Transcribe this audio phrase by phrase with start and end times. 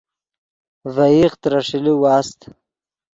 [0.93, 2.39] ڤے ایغ ترے ݰیلے واست